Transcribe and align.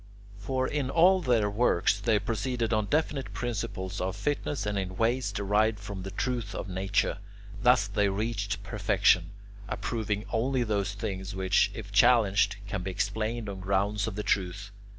For 0.39 0.67
in 0.67 0.89
all 0.89 1.21
their 1.21 1.47
works 1.47 1.99
they 1.99 2.17
proceeded 2.17 2.73
on 2.73 2.87
definite 2.87 3.35
principles 3.35 4.01
of 4.01 4.15
fitness 4.15 4.65
and 4.65 4.75
in 4.79 4.97
ways 4.97 5.31
derived 5.31 5.79
from 5.79 6.01
the 6.01 6.09
truth 6.09 6.55
of 6.55 6.67
Nature. 6.67 7.19
Thus 7.61 7.85
they 7.87 8.09
reached 8.09 8.63
perfection, 8.63 9.29
approving 9.69 10.25
only 10.33 10.63
those 10.63 10.95
things 10.95 11.35
which, 11.35 11.69
if 11.75 11.91
challenged, 11.91 12.55
can 12.67 12.81
be 12.81 12.89
explained 12.89 13.47
on 13.47 13.59
grounds 13.59 14.07
of 14.07 14.15
the 14.15 14.23
truth. 14.23 14.71